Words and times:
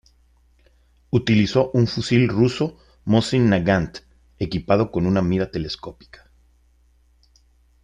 Utilizó 1.11 1.69
un 1.75 1.85
fusil 1.85 2.27
ruso 2.27 2.75
Mosin-Nagant, 3.05 3.99
equipado 4.39 4.89
con 4.89 5.05
una 5.05 5.21
mira 5.21 5.51
telescópica. 5.51 6.31